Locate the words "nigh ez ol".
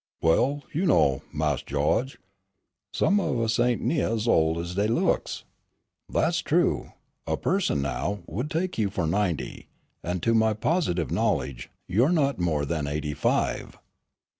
3.87-4.59